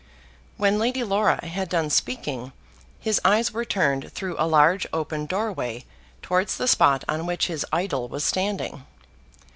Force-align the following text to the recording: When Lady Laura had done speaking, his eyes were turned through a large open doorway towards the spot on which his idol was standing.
When 0.57 0.79
Lady 0.79 1.03
Laura 1.03 1.45
had 1.45 1.69
done 1.69 1.91
speaking, 1.91 2.53
his 2.99 3.21
eyes 3.23 3.51
were 3.51 3.63
turned 3.65 4.11
through 4.11 4.35
a 4.39 4.47
large 4.47 4.87
open 4.91 5.27
doorway 5.27 5.85
towards 6.23 6.57
the 6.57 6.67
spot 6.67 7.03
on 7.07 7.27
which 7.27 7.45
his 7.45 7.67
idol 7.71 8.07
was 8.07 8.23
standing. 8.23 8.87